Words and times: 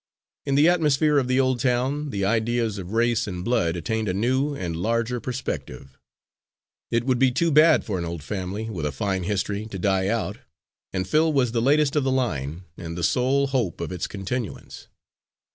In 0.47 0.55
the 0.55 0.67
atmosphere 0.67 1.19
of 1.19 1.27
the 1.27 1.39
old 1.39 1.59
town 1.59 2.09
the 2.09 2.25
ideas 2.25 2.79
of 2.79 2.91
race 2.93 3.27
and 3.27 3.45
blood 3.45 3.75
attained 3.75 4.09
a 4.09 4.15
new 4.15 4.55
and 4.55 4.75
larger 4.75 5.19
perspective. 5.19 5.95
It 6.89 7.03
would 7.05 7.19
be 7.19 7.29
too 7.31 7.51
bad 7.51 7.85
for 7.85 7.99
an 7.99 8.05
old 8.05 8.23
family, 8.23 8.67
with 8.67 8.87
a 8.87 8.91
fine 8.91 9.25
history, 9.25 9.67
to 9.67 9.77
die 9.77 10.07
out, 10.07 10.39
and 10.91 11.07
Phil 11.07 11.31
was 11.31 11.51
the 11.51 11.61
latest 11.61 11.95
of 11.95 12.03
the 12.03 12.09
line 12.11 12.63
and 12.77 12.97
the 12.97 13.03
sole 13.03 13.45
hope 13.45 13.79
of 13.79 13.91
its 13.91 14.07
continuance. 14.07 14.87